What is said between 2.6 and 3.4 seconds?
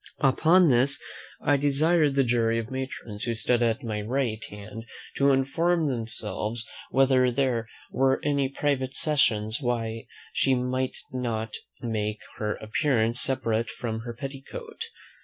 matrons, who